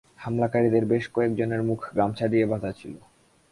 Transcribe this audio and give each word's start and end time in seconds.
হামলাকারীদের 0.19 0.83
বেশ 0.85 1.05
কয়েকজনের 1.07 1.61
মুখ 1.63 1.79
গামছা 1.97 2.25
দিয়ে 2.27 2.45
বাঁধা 2.45 2.71
ছিল। 2.71 2.93